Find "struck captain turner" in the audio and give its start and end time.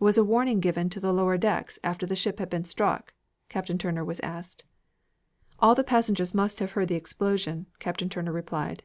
2.64-4.04